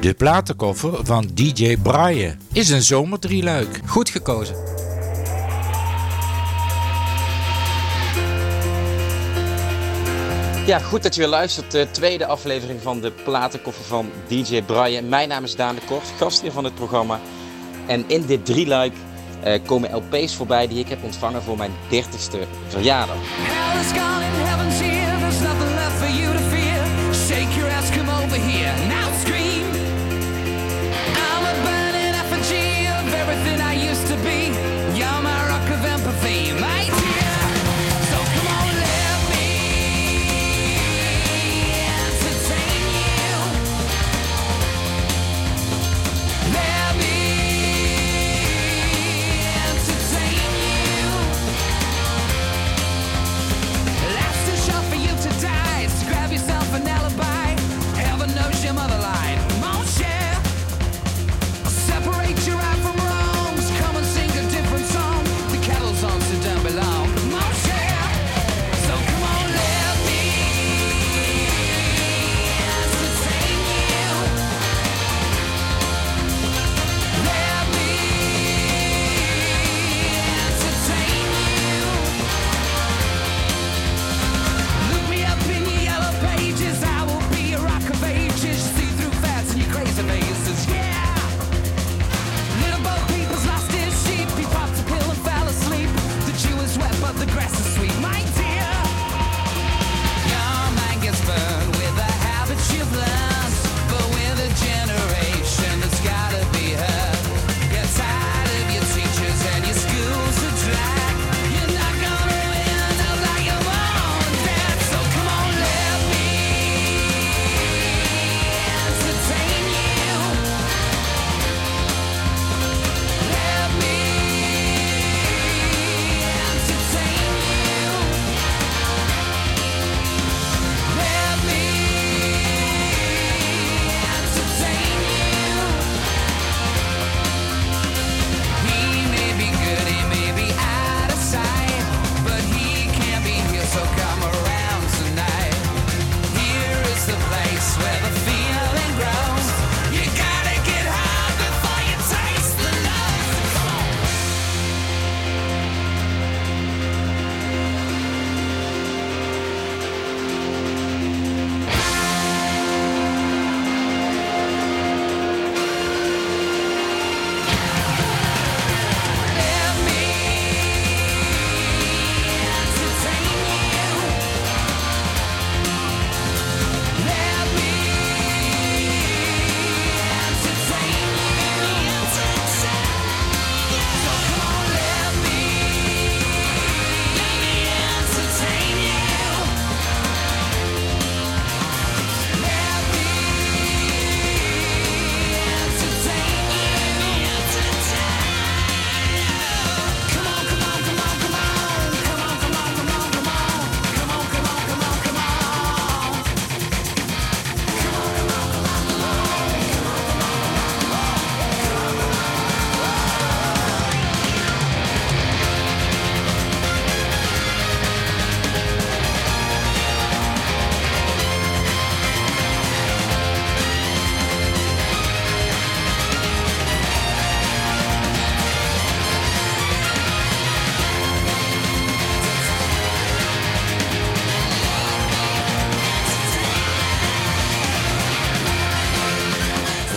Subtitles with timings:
[0.00, 3.80] De platenkoffer van DJ Brian is een zomerdrieluik.
[3.86, 4.56] Goed gekozen.
[10.66, 11.70] Ja, goed dat je weer luistert.
[11.70, 15.08] De tweede aflevering van de platenkoffer van DJ Brian.
[15.08, 17.20] Mijn naam is Daan de Kort, gastheer van het programma.
[17.86, 18.92] En in dit drieluik
[19.44, 22.38] uh, komen LP's voorbij die ik heb ontvangen voor mijn 30ste
[22.68, 23.16] verjaardag.
[23.18, 23.92] Hell is
[34.10, 34.46] to be.
[34.98, 36.79] You're my rock of empathy, my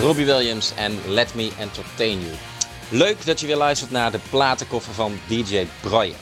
[0.03, 2.33] Robbie Williams en Let Me Entertain You.
[2.89, 6.15] Leuk dat je weer luistert naar de platenkoffer van DJ Brian.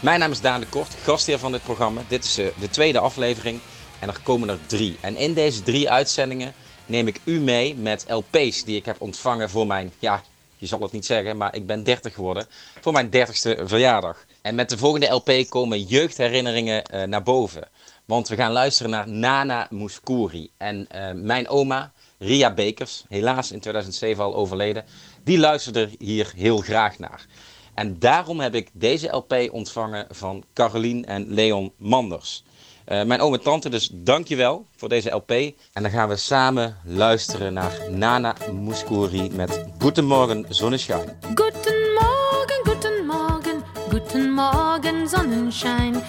[0.00, 2.02] Mijn naam is Daan de Kort, gastheer van dit programma.
[2.08, 3.60] Dit is eh, de tweede aflevering
[3.98, 4.96] en er komen er drie.
[5.00, 6.52] En in deze drie uitzendingen
[6.86, 10.22] neem ik u mee met LP's die ik heb ontvangen voor mijn, ja,
[10.56, 12.46] je zal het niet zeggen, maar ik ben 30 geworden,
[12.80, 14.24] voor mijn 30ste verjaardag.
[14.42, 17.68] En met de volgende LP komen jeugdherinneringen eh, naar boven.
[18.04, 20.50] Want we gaan luisteren naar Nana Mouskouri.
[20.56, 24.84] En eh, mijn oma, Ria Bekers, helaas in 2007 al overleden,
[25.24, 27.26] die luisterde hier heel graag naar.
[27.74, 32.44] En daarom heb ik deze LP ontvangen van Carolien en Leon Manders.
[32.84, 35.30] Eh, mijn oom en tante, dus dankjewel voor deze LP.
[35.72, 41.18] En dan gaan we samen luisteren naar Nana Mouskouri met Goedemorgen Zonneschijn.
[41.34, 46.02] Guten Morgen, guten Morgen, guten Morgen, Sonnenschein.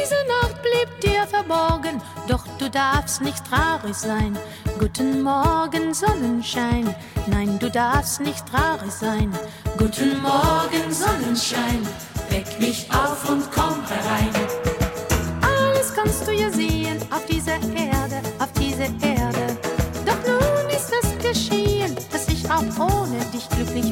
[0.00, 4.38] Diese Nacht blieb dir verborgen, doch du darfst nicht traurig sein.
[4.78, 6.94] Guten Morgen, Sonnenschein.
[7.26, 9.30] Nein, du darfst nicht traurig sein.
[9.76, 11.86] Guten Morgen, Sonnenschein.
[12.30, 14.30] Weck mich auf und komm herein.
[15.42, 19.58] Alles kannst du ja sehen auf dieser Erde, auf dieser Erde.
[20.06, 23.91] Doch nun ist es geschehen, dass ich auch ohne dich glücklich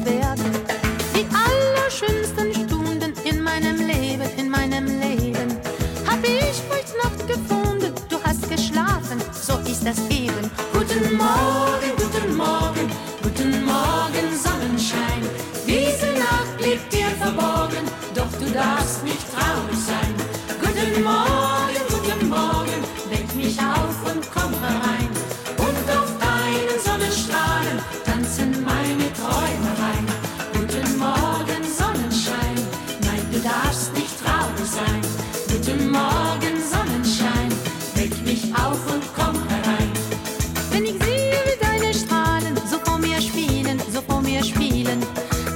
[40.81, 45.05] Wenn ich sehe, wie deine Strahlen so vor mir spielen, so vor mir spielen,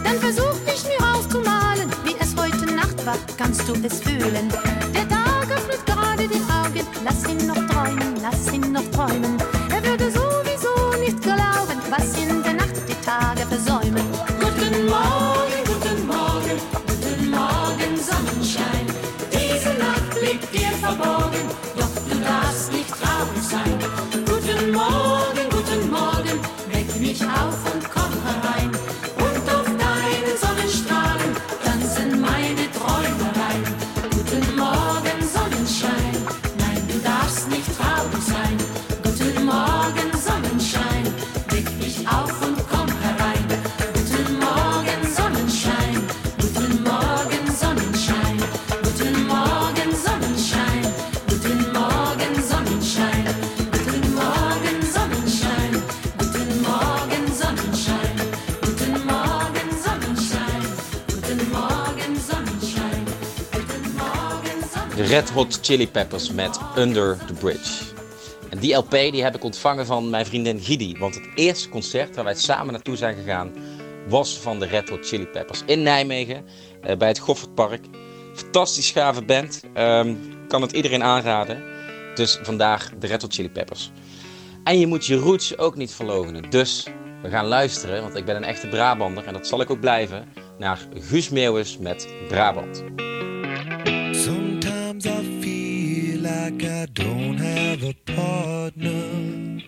[0.03, 4.49] dann versuch ich mir auszumalen, wie es heute Nacht war, kannst du es fühlen.
[4.93, 7.74] Der Tag öffnet gerade die Augen, lass ihn noch
[65.35, 67.83] Hot Chili Peppers met Under the Bridge.
[68.49, 70.95] En die LP die heb ik ontvangen van mijn vriendin Gidi.
[70.97, 73.51] Want het eerste concert waar wij samen naartoe zijn gegaan
[74.07, 76.45] was van de Red Hot Chili Peppers in Nijmegen
[76.81, 77.85] eh, bij het Goffertpark.
[78.33, 79.63] Fantastisch gave band.
[79.73, 80.15] Ehm,
[80.47, 81.63] kan het iedereen aanraden.
[82.13, 83.91] Dus vandaag de Red Hot Chili Peppers.
[84.63, 86.49] En je moet je roots ook niet verloochenen.
[86.49, 86.87] Dus
[87.21, 90.27] we gaan luisteren, want ik ben een echte Brabander en dat zal ik ook blijven,
[90.57, 92.83] naar Guus Meeuwis met Brabant.
[96.45, 99.61] Like I don't have a partner.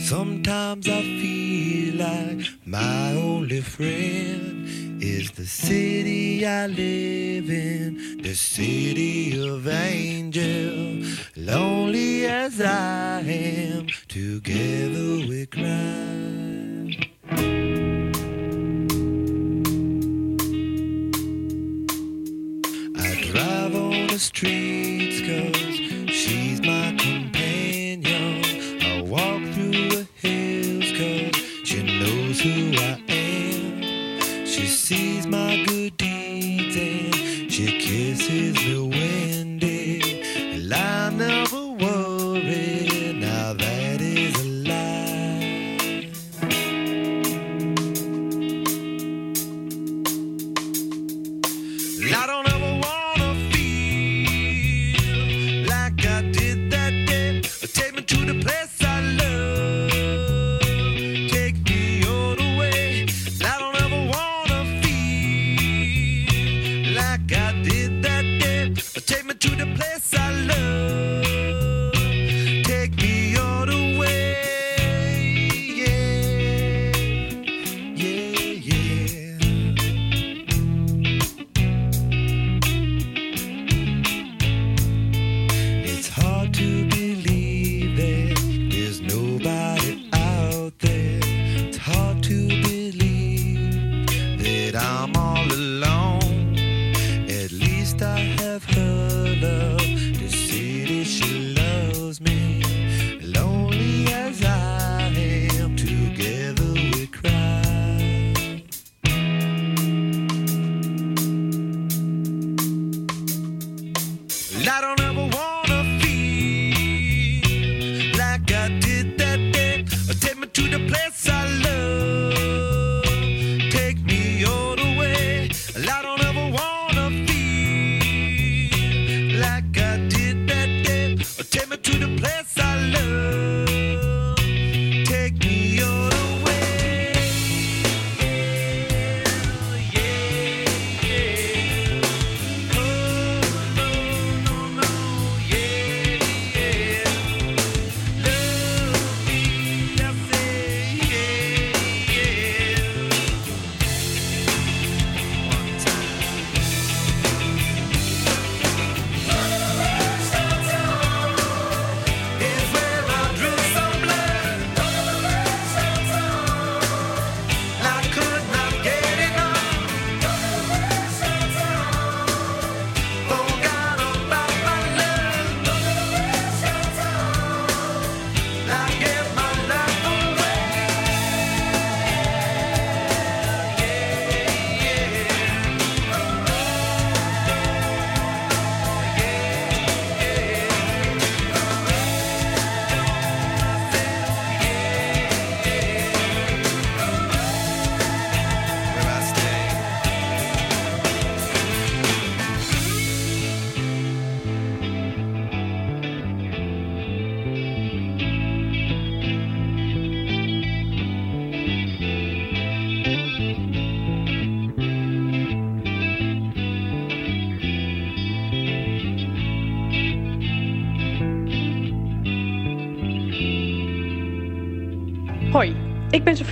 [0.00, 4.66] Sometimes I feel like my only friend
[5.00, 11.06] is the city I live in, the city of angel.
[11.36, 16.27] Lonely as I am, together we cry.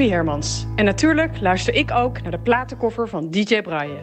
[0.04, 3.98] Hermans en natuurlijk luister ik ook naar de platenkoffer van DJ Braille.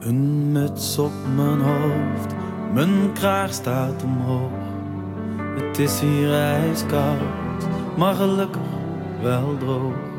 [0.00, 2.34] Een muts op mijn hoofd,
[2.72, 4.50] mijn kraag staat omhoog.
[5.56, 8.62] Het is hier ijskoud, maar gelukkig
[9.22, 10.17] wel droog.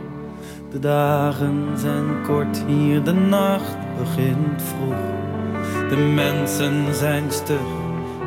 [0.71, 5.89] De dagen zijn kort hier, de nacht begint vroeg.
[5.89, 7.79] De mensen zijn stug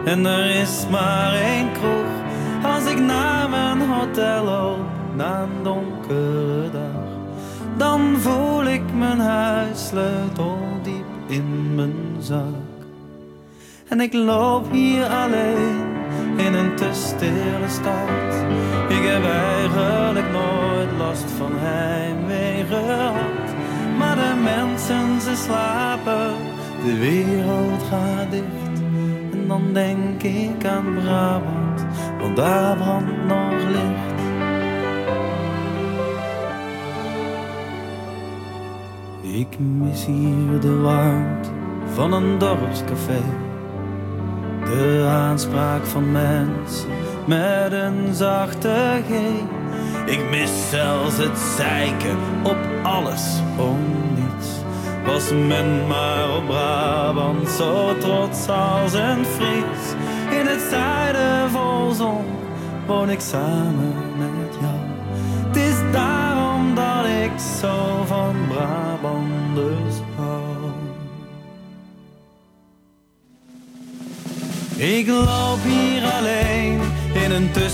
[0.05, 2.11] en er is maar één kroeg.
[2.75, 4.79] Als ik naar mijn hotel loop
[5.15, 7.05] na een donkere dag,
[7.77, 12.71] dan voel ik mijn huissleutel diep in mijn zak.
[13.89, 15.85] En ik loop hier alleen
[16.37, 18.35] in een te stille stad.
[18.89, 22.12] Ik heb eigenlijk nooit last van heimwee
[23.99, 26.35] Maar de mensen ze slapen,
[26.85, 28.83] de wereld gaat dicht.
[29.33, 31.85] En dan denk ik aan Brabant,
[32.21, 34.21] want daar brandt nog licht.
[39.23, 41.49] Ik mis hier de warmte
[41.95, 43.21] van een dorpscafé.
[44.65, 46.89] De aanspraak van mensen
[47.27, 49.13] met een zachte G.
[50.07, 53.23] Ik mis zelfs het zeiken op alles
[53.59, 53.79] om
[54.15, 54.49] niets.
[55.07, 59.95] Was men maar op Brabant zo trots als een Fries.
[60.39, 62.25] In het zuiden vol zon
[62.87, 64.81] woon ik samen met jou.
[65.47, 67.31] Het is daarom dat ik
[67.61, 70.43] zo van Brabanders hou.
[74.77, 76.81] Ik loop hier alleen
[77.13, 77.69] in een te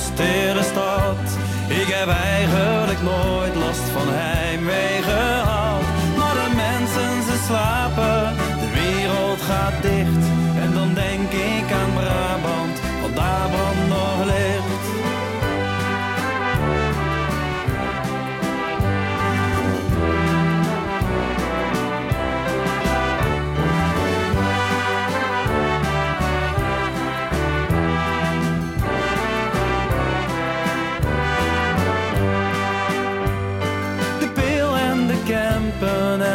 [0.63, 1.48] stad.
[1.69, 5.83] Ik heb eigenlijk nooit last van heimwee gehad.
[6.17, 10.28] Maar de mensen ze slapen, de wereld gaat dicht.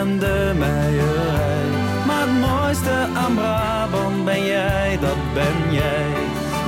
[0.03, 1.65] En de meierij.
[2.07, 6.09] Maar het mooiste aan Brabant ben jij, dat ben jij.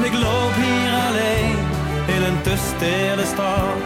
[0.10, 1.58] Ik loop hier alleen
[2.16, 3.86] in een te stille stad.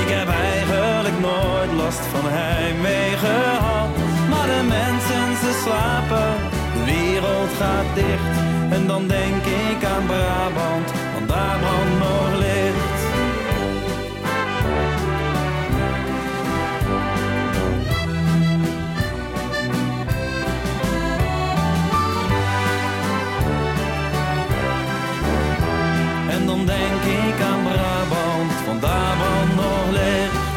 [0.00, 3.90] Ik heb eigenlijk nooit last van heimwee gehad.
[4.30, 6.32] Maar de mensen ze slapen,
[6.74, 8.36] de wereld gaat dicht.
[8.76, 12.99] En dan denk ik aan Brabant, want daar brandt nog licht.
[27.04, 30.48] Denk ik aan Brabant, want daar brandt nog licht.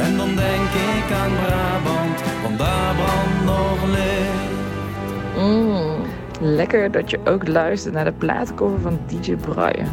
[0.00, 4.50] En dan denk ik aan Brabant, want daar brandt nog licht.
[5.38, 6.02] Mm,
[6.40, 9.88] lekker dat je ook luistert naar de plaatcover van DJ Brian.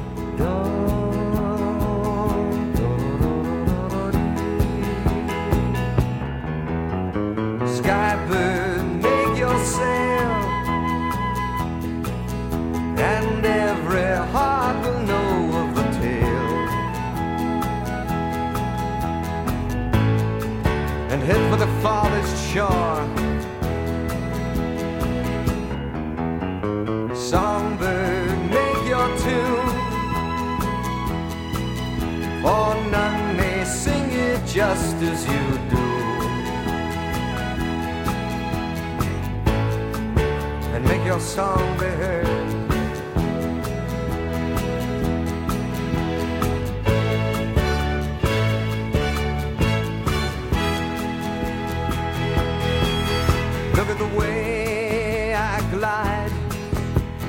[55.79, 56.31] Glide,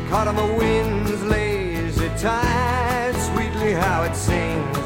[0.08, 4.76] caught on the wind's lazy tide, sweetly how it sings.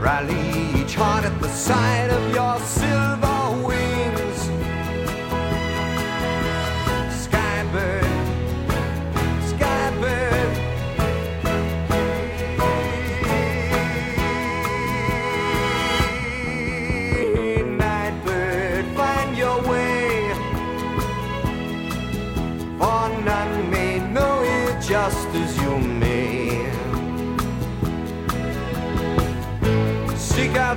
[0.00, 3.31] Rally each heart at the sight of your silver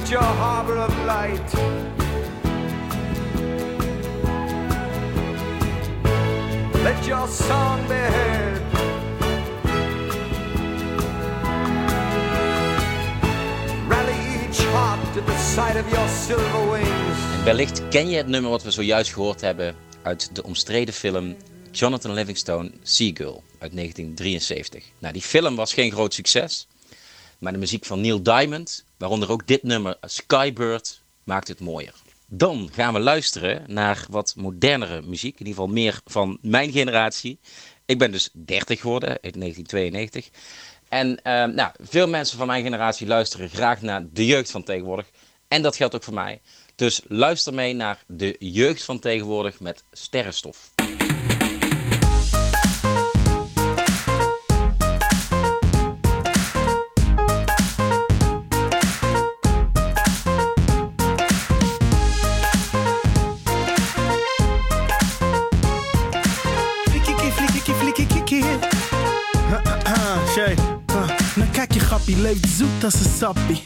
[0.09, 1.53] Your harbor of light.
[6.83, 8.61] Let your song be heard.
[13.87, 14.13] Rally
[14.47, 17.43] each heart the sight of your silver wings.
[17.43, 21.35] Wellicht ken je het nummer wat we zojuist gehoord hebben uit de omstreden film
[21.71, 24.83] Jonathan Livingstone Seagull uit 1973.
[24.99, 26.67] Nou, die film was geen groot succes,
[27.45, 31.93] maar de muziek van Neil Diamond, waaronder ook dit nummer Skybird, maakt het mooier.
[32.27, 37.39] Dan gaan we luisteren naar wat modernere muziek, in ieder geval meer van mijn generatie.
[37.85, 40.29] Ik ben dus 30 geworden, uit 1992.
[40.89, 45.09] En eh, nou, veel mensen van mijn generatie luisteren graag naar de jeugd van tegenwoordig.
[45.47, 46.41] En dat geldt ook voor mij.
[46.75, 50.74] Dus luister mee naar de jeugd van tegenwoordig met sterrenstof.
[72.05, 73.63] Grappie, leeft zoet als een sappie.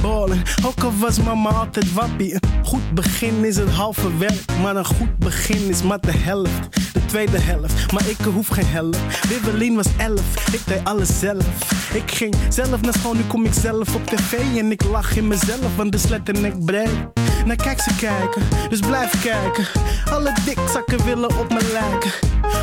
[0.00, 2.34] Ballen, ook al was mama altijd wappie.
[2.34, 6.92] Een goed begin is het halve werk, maar een goed begin is maar de helft.
[6.92, 9.28] De tweede helft, maar ik hoef geen helft.
[9.28, 11.70] Wibbelin was elf, ik deed alles zelf.
[11.94, 15.26] Ik ging zelf naar school, nu kom ik zelf op tv en ik lach in
[15.26, 17.21] mezelf, want de sletternek breed.
[17.44, 19.66] Nou kijk ze kijken, dus blijf kijken.
[20.10, 22.10] Alle dikzakken willen op me lijken.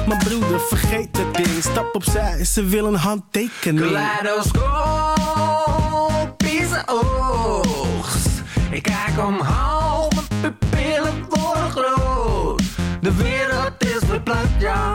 [0.08, 1.64] Maar broeder, vergeet dat ding.
[1.64, 3.92] Stap opzij, ze willen handtekening.
[3.92, 8.28] Kaleidoscopische oogst.
[8.72, 10.10] Ik kijk omhoog,
[10.42, 12.62] mijn pupillen worden groot.
[13.02, 14.92] De wereld is verplaatst, ja.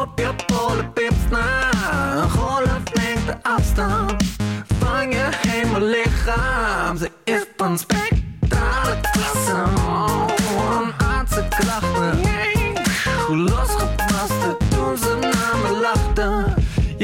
[0.00, 1.70] Op je polenpips na.
[2.22, 4.14] Een golflengte afstand
[4.78, 6.96] van je hemellichaam.
[6.96, 8.26] Ze is van spectrale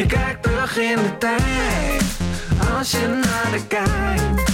[0.04, 2.02] Je kijkt terug in de tijd,
[2.76, 4.52] als je naar de kijkt.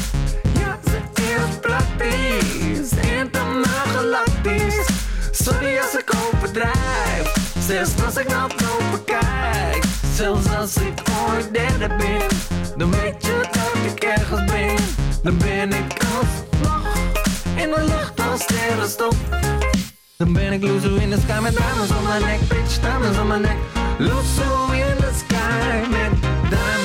[0.58, 4.86] Ja, ze is praktisch, intergalactisch.
[5.30, 9.84] Sorry als ik overdrijf, zelfs als ik naar boven kijk.
[10.14, 12.28] Zelfs als ik ooit derde ben,
[12.76, 14.76] dan weet je dat ik ergens ben.
[15.22, 16.94] Dan ben ik alsnog
[17.56, 19.16] in de lucht als sterrenstof.
[20.20, 23.26] Dan ben ik loser in the sky met diamonds on my neck, bitch, diamonds on
[23.26, 23.56] my neck.
[23.98, 26.12] Loser in the sky met
[26.50, 26.79] diamonds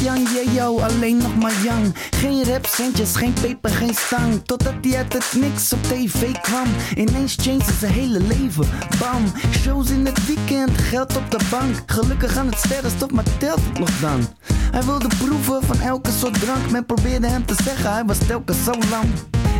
[0.00, 1.94] Yang Yeo alleen nog maar Yang.
[2.10, 4.40] Geen rapcentjes, geen peper, geen stang.
[4.44, 6.66] Totdat hij uit het niks op tv kwam.
[6.96, 8.66] Ineens changed zijn hele leven.
[8.98, 11.74] Bam, shows in het weekend, geld op de bank.
[11.86, 14.28] Gelukkig aan het sterrenstof, maar telt het nog dan?
[14.72, 16.70] Hij wilde proeven van elke soort drank.
[16.70, 19.08] Men probeerde hem te zeggen, hij was telkens zo lang.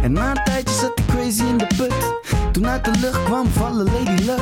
[0.03, 1.95] En na een tijdje zat hij crazy in de put.
[2.53, 4.41] Toen uit de lucht kwam vallen Lady Luck.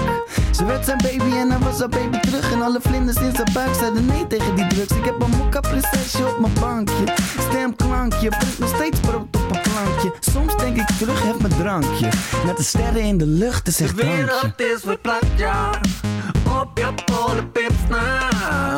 [0.50, 2.52] Ze werd zijn baby en hij was haar baby terug.
[2.52, 4.90] En alle vlinders in zijn buik zeiden nee tegen die drugs.
[4.92, 7.04] Ik heb een mokka prinsesje op mijn bankje.
[7.48, 10.12] Stemklankje, brengt nog steeds brood op een plankje.
[10.20, 12.08] Soms denk ik terug, heb mijn drankje.
[12.46, 14.24] Met de sterren in de lucht, is echt De drankje.
[14.24, 15.70] wereld is verplaatst, ja.
[16.60, 18.28] Op je polenpips na.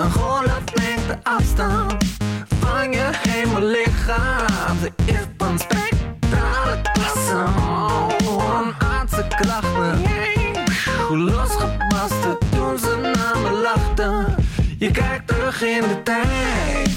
[0.05, 1.95] Een golflengte afstand
[2.61, 4.77] van je hemellichaam.
[4.81, 6.12] Ze is van spectrale
[6.93, 7.45] klasse.
[7.59, 10.03] Oh, een aardse krachten.
[11.09, 14.35] Hoe losgepast toen ze naar me lachten.
[14.79, 16.91] Je kijkt terug in de tijd,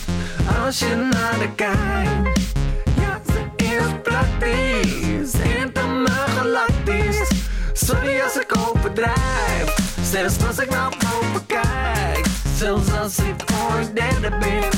[0.65, 2.39] als je naar de kijkt.
[2.99, 7.31] Ja, ze is praktisch, intergalactisch.
[7.73, 12.25] Sorry als ik overdrijf, zelfs als ik naar boven kijk.
[12.57, 14.69] Zelfs als ik ooit derde ben,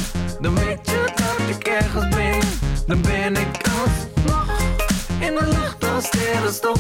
[0.41, 2.39] dan weet je dat ik ergens ben.
[2.88, 4.37] Dan ben ik alsnog
[5.28, 6.80] in de lucht als sterrenstof.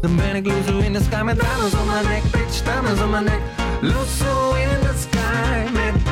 [0.00, 3.10] Dan ben ik loser in the sky met diamonds on my neck, bitch, diamonds on
[3.10, 3.40] my neck.
[3.80, 6.05] Loser in the sky met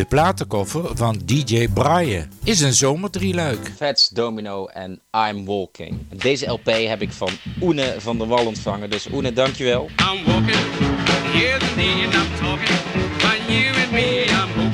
[0.00, 3.72] De platenkoffer van DJ Brian is een zomerdrieluik.
[3.76, 5.98] Fats Domino en I'm Walking.
[6.16, 7.28] Deze LP heb ik van
[7.62, 8.90] Oene van der Wal ontvangen.
[8.90, 9.84] Dus Oene, dankjewel.
[9.84, 10.58] I'm walking,
[11.32, 12.10] the I'm
[12.40, 12.78] talking.
[13.48, 14.69] You and me, I'm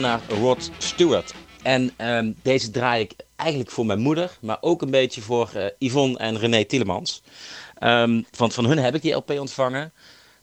[0.00, 1.34] naar Rod Stewart.
[1.62, 5.66] En ehm, deze draai ik eigenlijk voor mijn moeder, maar ook een beetje voor eh,
[5.78, 7.22] Yvonne en René Tielemans.
[7.78, 9.92] Ehm, want van hun heb ik die LP ontvangen.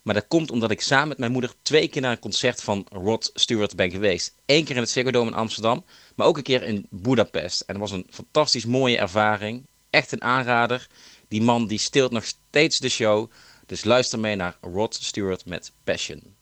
[0.02, 2.86] Maar dat komt omdat ik samen met mijn moeder twee keer naar een concert van
[2.91, 4.36] Rod Stewart ben geweest.
[4.46, 7.62] Eén keer in het Ziggo Dome in Amsterdam, maar ook een keer in Budapest.
[7.62, 9.65] En dat was een fantastisch mooie ervaring.
[9.89, 10.88] Echt een aanrader.
[11.28, 13.32] Die man die stilt nog steeds de show.
[13.65, 16.35] Dus luister mee naar Rod Stewart met Passion.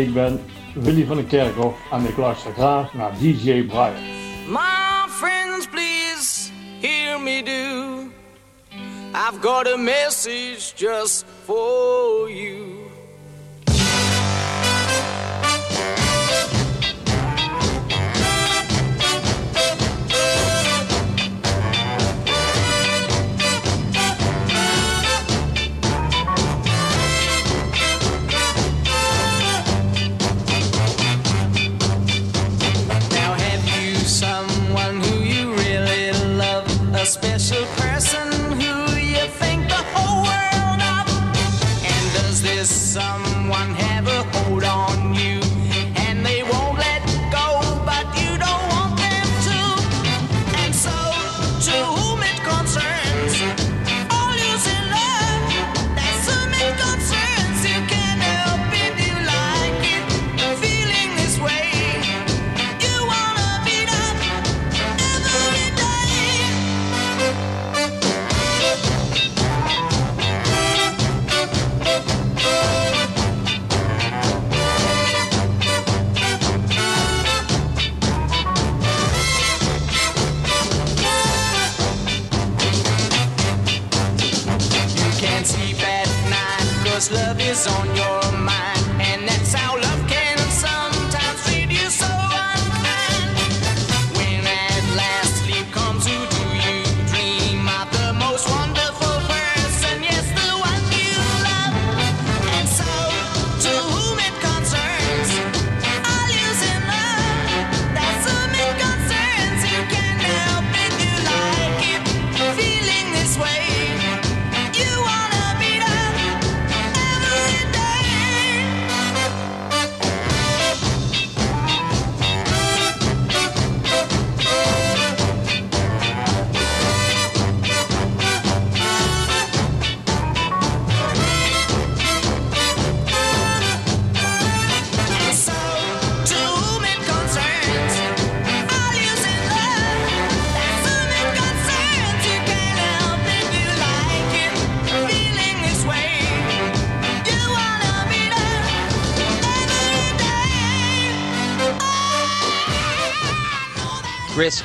[0.00, 0.40] Ik ben
[0.74, 3.94] Willy van den Kerkhof en ik luister graag naar DJ Brian.
[4.46, 8.08] My friends, please hear me do.
[9.12, 11.89] I've got a message just for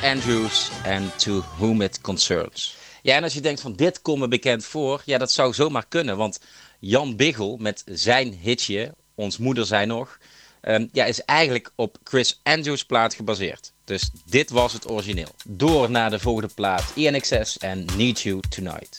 [0.02, 2.76] Andrews and To Whom It Concerns.
[3.02, 5.86] Ja, en als je denkt van dit komt me bekend voor, ja, dat zou zomaar
[5.88, 6.16] kunnen.
[6.16, 6.40] Want
[6.78, 10.18] Jan Biggel met zijn hitje, Ons Moeder zij Nog,
[10.60, 13.72] ehm, ja, is eigenlijk op Chris Andrews plaat gebaseerd.
[13.84, 15.34] Dus dit was het origineel.
[15.44, 18.96] Door naar de volgende plaat, INXS en Need You Tonight.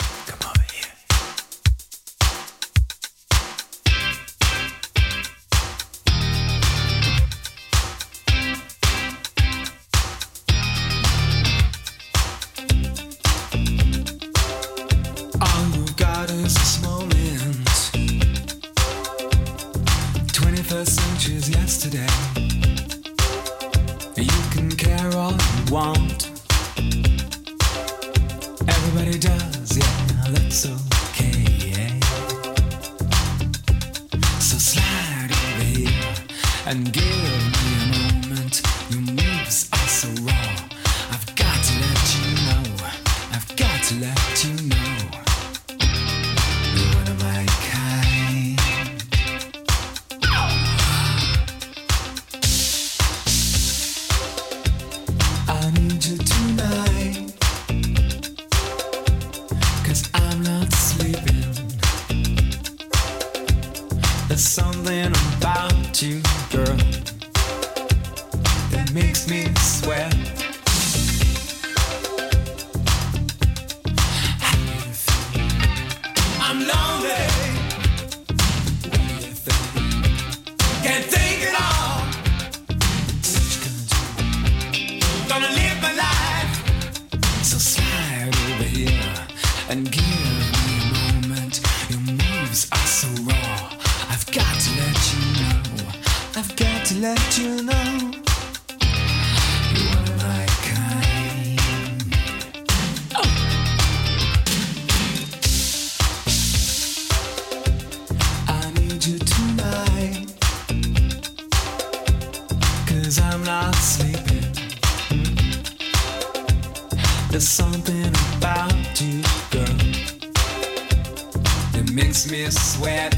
[121.77, 123.13] It makes me sweat.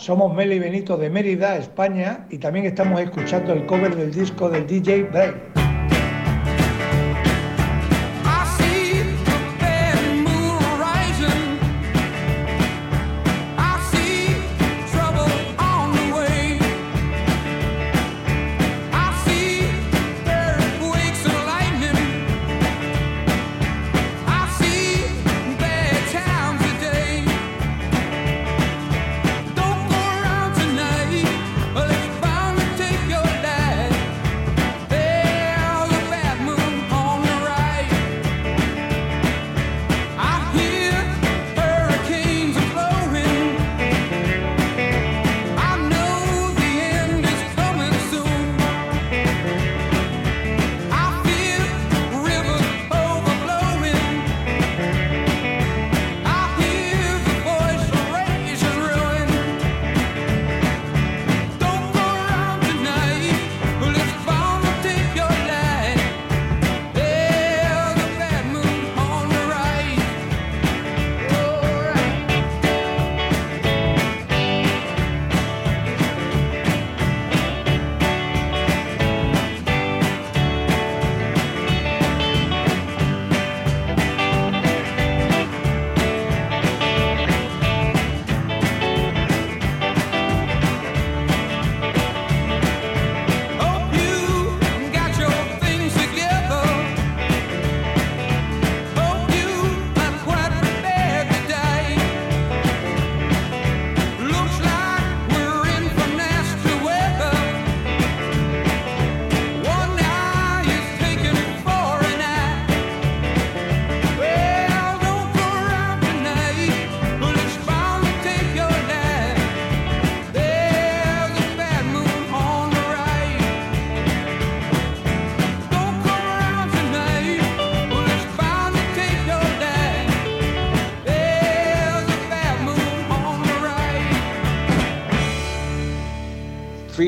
[0.00, 4.66] Somos Meli Benito de Mérida, España, y también estamos escuchando el cover del disco del
[4.66, 5.59] DJ Break.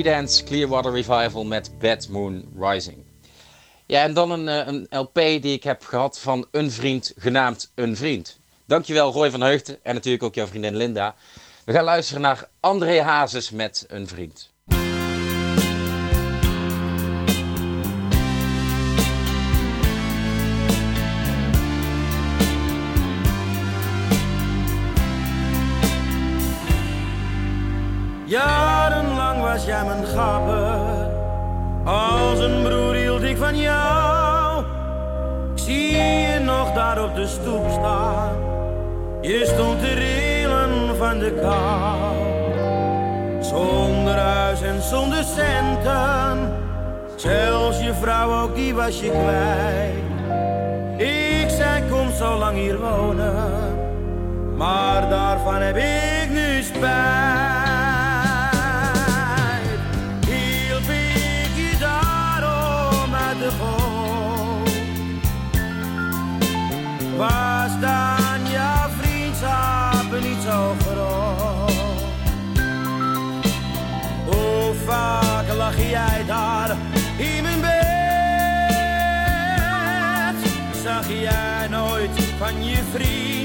[0.02, 2.96] Creedence Clearwater Revival met Bad Moon Rising.
[3.86, 7.72] Ja, en dan een, eh, een LP die ik heb gehad van een vriend genaamd
[7.74, 8.38] Een Vriend.
[8.66, 11.14] Dankjewel Roy van Heugden en natuurlijk ook jouw vriendin Linda.
[11.64, 14.51] We gaan luisteren naar André Hazes met Een Vriend.
[28.32, 31.10] Jarenlang was jij mijn gapper.
[31.84, 34.64] Als een broer hield ik van jou.
[35.54, 38.36] Ik zie je nog daar op de stoep staan.
[39.20, 42.14] Je stond te rillen van de kou.
[43.40, 46.52] Zonder huis en zonder centen.
[47.16, 49.94] Zelfs je vrouw ook die was je kwijt.
[51.00, 53.76] Ik zei kom zo lang hier wonen.
[54.56, 57.41] Maar daarvan heb ik nu spijt.
[67.22, 71.72] Waar dan jouw vriendschap niet zo groot?
[74.24, 76.76] Hoe vaak lag jij daar
[77.16, 77.70] in mijn bed?
[80.82, 83.41] Zag jij nooit van je vriend?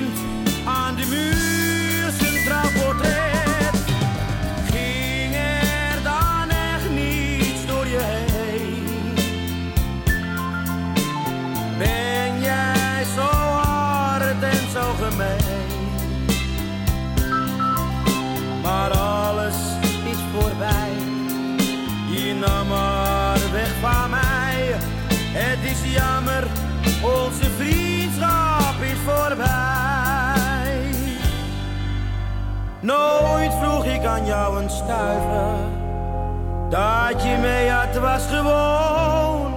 [32.88, 35.56] Nooit vroeg ik aan jou een stuiver.
[36.70, 39.54] Dat je mee had was gewoon.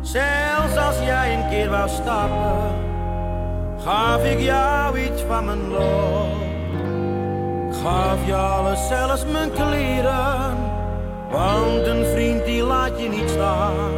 [0.00, 2.74] Zelfs als jij een keer wou stappen,
[3.84, 6.30] gaf ik jou iets van mijn loon.
[7.82, 10.56] Gaf je alles, zelfs mijn kleren.
[11.30, 13.92] Want een vriend die laat je niet staan.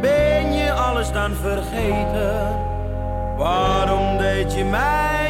[0.00, 2.58] Ben je alles dan vergeten?
[3.36, 5.23] Waarom deed je mij?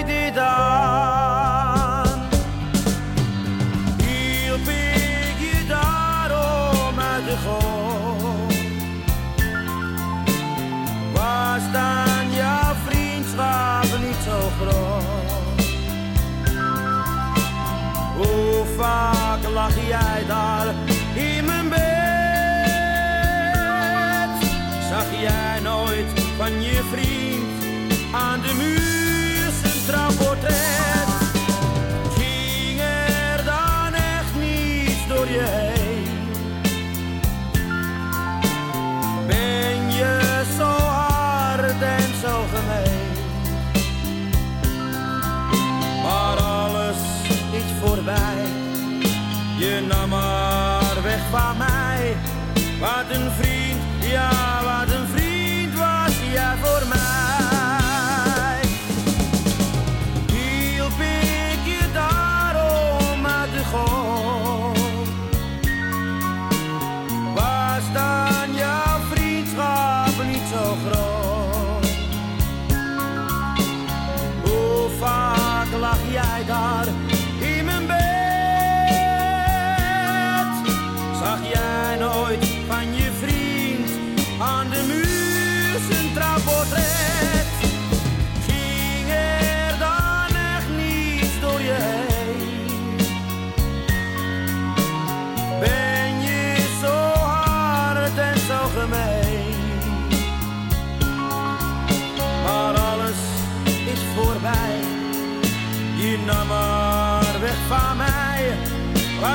[53.14, 53.53] in free.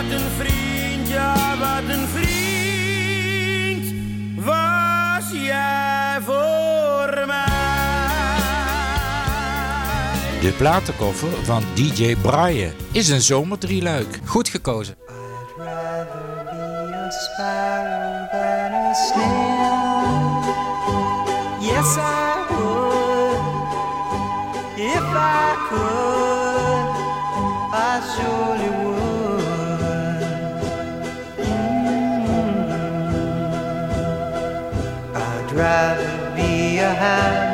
[0.10, 3.94] wat een vriend, ja, wat een vriend
[4.46, 7.48] was jij voor mij.
[10.42, 14.20] De platenkoffer van DJ Brian is een zomerdrieluik.
[14.26, 14.96] Goed gekozen.
[35.60, 37.49] rather be a hand.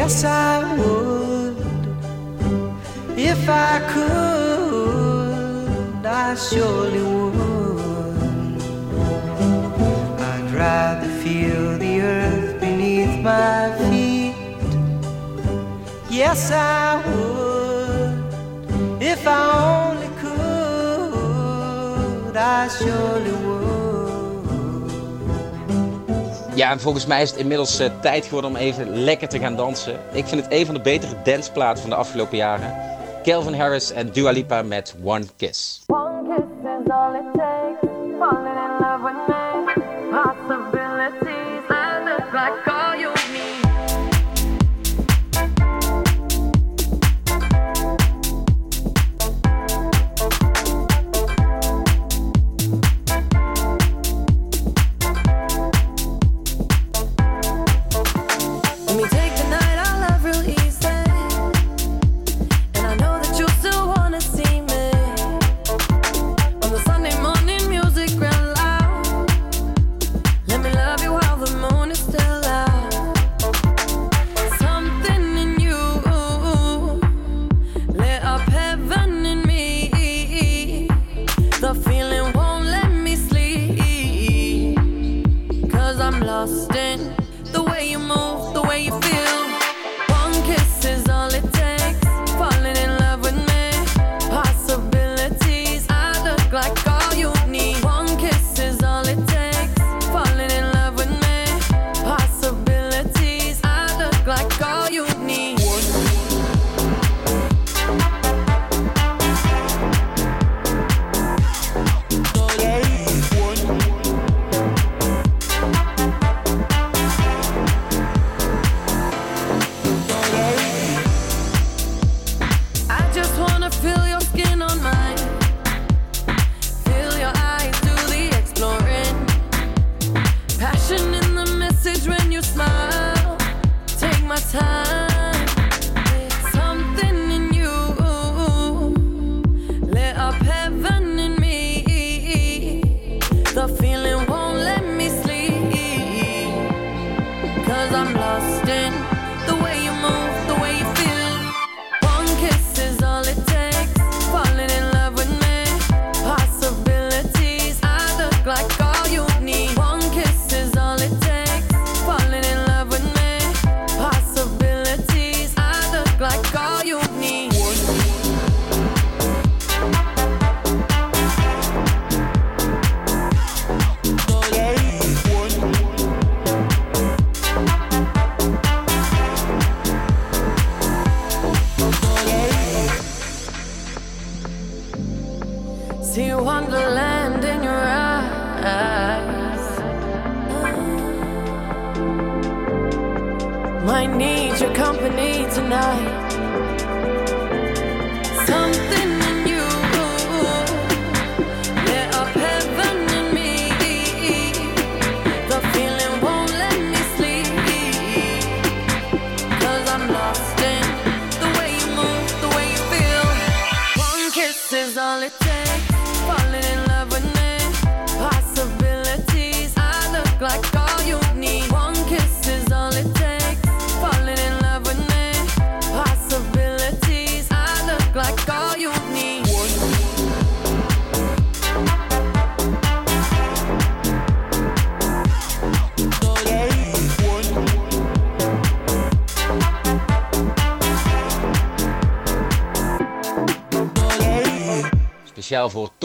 [0.00, 1.56] Yes, I would.
[3.18, 5.26] If I could,
[6.06, 8.62] I surely would.
[10.30, 14.34] I'd rather feel the earth beneath my feet.
[16.08, 18.24] Yes, I would.
[19.02, 19.42] If I
[19.76, 21.54] only could,
[22.36, 23.19] I surely
[26.60, 29.56] Ja, en volgens mij is het inmiddels eh, tijd geworden om even lekker te gaan
[29.56, 30.00] dansen.
[30.12, 32.74] Ik vind het een van de betere danceplaten van de afgelopen jaren.
[33.22, 35.82] Kelvin Harris en Dua Lipa met One Kiss.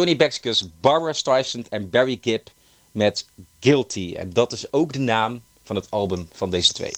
[0.05, 0.17] Johnny
[0.81, 2.47] Barbara Streisand en Barry Gibb
[2.91, 3.25] met
[3.59, 4.13] Guilty.
[4.17, 6.91] En dat is ook de naam van het album van deze twee.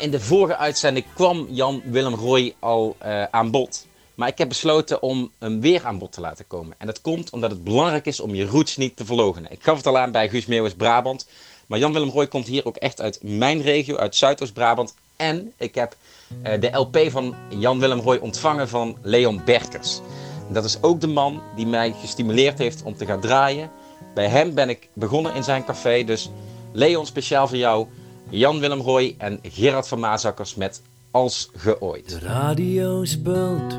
[0.00, 3.86] In de vorige uitzending kwam Jan Willem Roy al eh, aan bod.
[4.14, 6.74] Maar ik heb besloten om hem weer aan bod te laten komen.
[6.78, 9.50] En dat komt omdat het belangrijk is om je roots niet te verlogenen.
[9.50, 11.26] Ik gaf het al aan bij Guus Meeuwis Brabant.
[11.66, 14.94] Maar Jan Willem Roy komt hier ook echt uit mijn regio, uit Zuidoost-Brabant.
[15.16, 15.96] En ik heb
[16.42, 20.00] eh, de LP van Jan Willem Roy ontvangen van Leon Berkers.
[20.48, 23.70] Dat is ook de man die mij gestimuleerd heeft om te gaan draaien.
[24.14, 26.04] Bij hem ben ik begonnen in zijn café.
[26.04, 26.30] Dus
[26.72, 27.86] Leon, speciaal voor jou.
[28.30, 32.08] Jan Willem Roy en Gerard van Maasakkers met Als ge ooit.
[32.08, 33.78] De radio speelt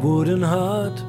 [0.00, 1.04] woorden hard.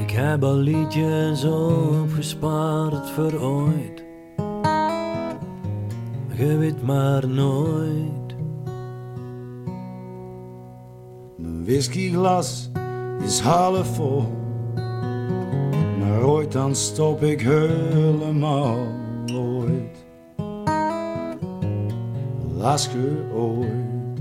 [0.00, 4.04] Ik heb al liedjes opgespaard voor ooit.
[6.36, 8.34] Je weet maar nooit.
[11.36, 12.70] Mijn whiskyglas
[13.24, 14.24] is half vol.
[15.98, 19.04] Maar ooit dan stop ik helemaal
[22.66, 24.20] Als ge ooit.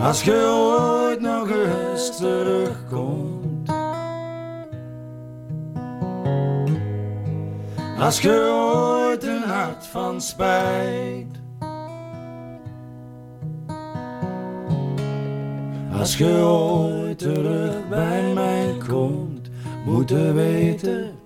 [0.00, 3.70] Als je ooit nog eens terugkomt.
[7.98, 11.40] Als je ooit een hart van spijt.
[15.98, 19.50] Als je ooit terug bij mij komt,
[19.84, 21.17] moet je weten,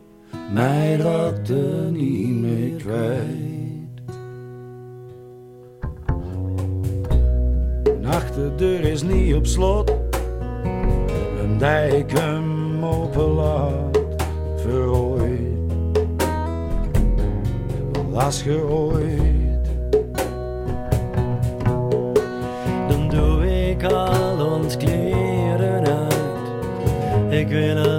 [0.53, 4.17] mij raakte niet meer kwijt.
[7.83, 9.93] Een achterdeur is niet op slot,
[11.43, 13.99] een dijk hem open laat,
[14.57, 15.51] verrooid.
[18.15, 19.43] Als je ooit
[22.89, 26.11] Dan doe ik al ons kleren uit.
[27.31, 27.92] Ik wil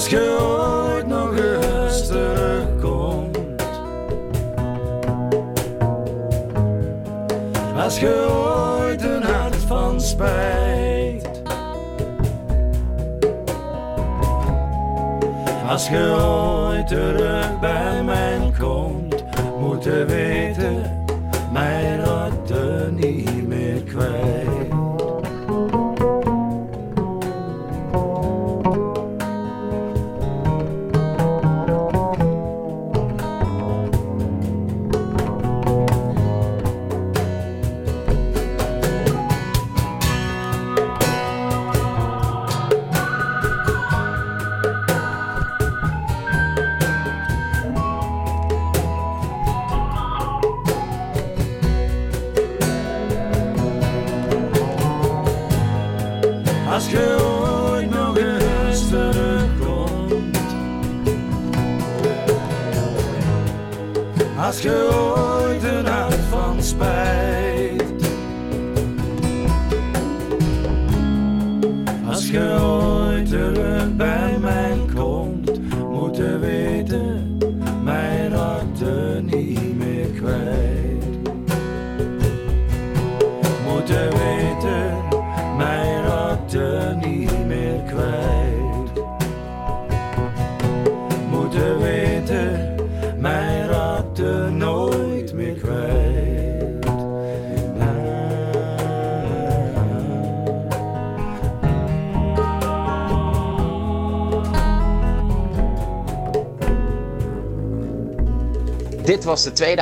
[0.00, 3.38] Als je ooit nog eens terugkomt.
[7.76, 11.42] Als je ooit een hart van spijt.
[15.68, 19.24] Als je ooit terug bij mij komt,
[19.58, 20.04] moet je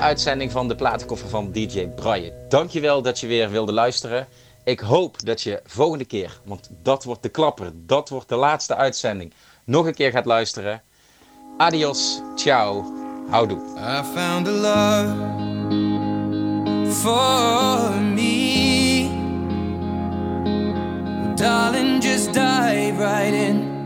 [0.01, 2.33] uitzending van de platenkoffer van DJ Braille.
[2.49, 4.27] Dankjewel dat je weer wilde luisteren.
[4.65, 8.75] Ik hoop dat je volgende keer, want dat wordt de klapper, dat wordt de laatste
[8.75, 9.33] uitzending,
[9.65, 10.83] nog een keer gaat luisteren.
[11.57, 12.85] Adios, ciao,
[13.31, 13.59] houdoe.
[13.77, 15.15] I found love
[16.93, 19.09] for me.
[21.35, 23.77] Darling, just dive right in.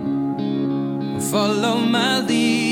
[1.21, 2.72] Follow my lead.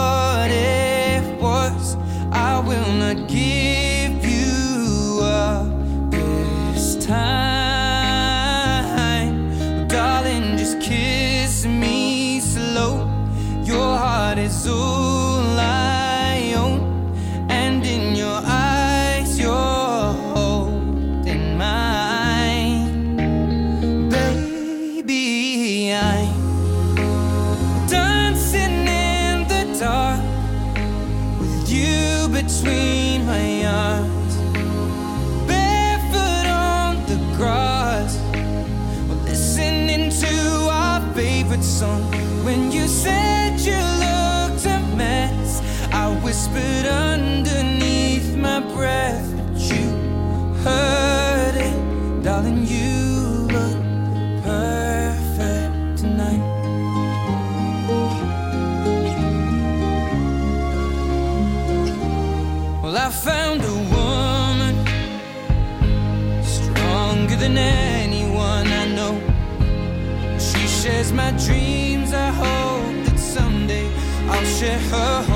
[74.61, 75.30] share her.